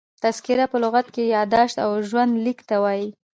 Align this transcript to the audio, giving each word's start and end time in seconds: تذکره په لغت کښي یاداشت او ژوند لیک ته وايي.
تذکره 0.23 0.65
په 0.71 0.77
لغت 0.83 1.07
کښي 1.13 1.25
یاداشت 1.35 1.75
او 1.85 1.91
ژوند 2.09 2.33
لیک 2.43 2.59
ته 2.69 2.75
وايي. 2.83 3.07